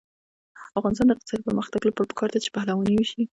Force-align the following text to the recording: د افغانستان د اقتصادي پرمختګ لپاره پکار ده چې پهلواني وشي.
د 0.69 0.71
افغانستان 0.79 1.07
د 1.07 1.11
اقتصادي 1.15 1.43
پرمختګ 1.47 1.81
لپاره 1.85 2.09
پکار 2.11 2.29
ده 2.31 2.39
چې 2.43 2.49
پهلواني 2.55 2.93
وشي. 2.97 3.21